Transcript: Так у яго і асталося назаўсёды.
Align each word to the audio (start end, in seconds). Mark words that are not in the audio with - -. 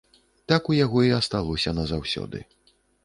Так 0.51 0.69
у 0.71 0.77
яго 0.77 1.03
і 1.09 1.13
асталося 1.19 1.75
назаўсёды. 1.81 2.43